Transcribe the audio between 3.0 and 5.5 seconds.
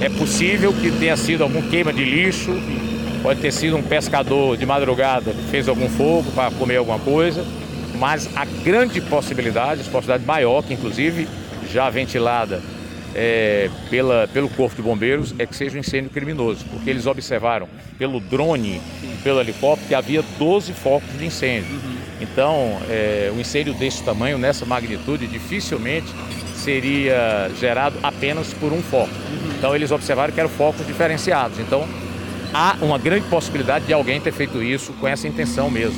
pode ter sido um pescador de madrugada que